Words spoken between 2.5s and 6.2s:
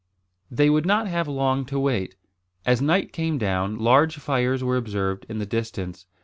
As night came down, large fires were observed in the distance.